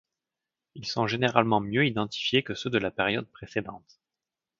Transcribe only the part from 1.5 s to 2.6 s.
mieux identifiés que